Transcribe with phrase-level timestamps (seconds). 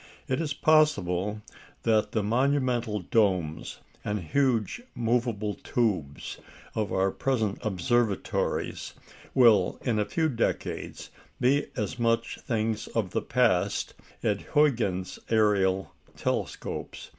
[0.27, 1.43] It is possible
[1.83, 6.39] that the monumental domes and huge movable tubes
[6.73, 8.95] of our present observatories
[9.35, 13.93] will, in a few decades, be as much things of the past
[14.23, 17.09] as Huygens's "aerial" telescopes.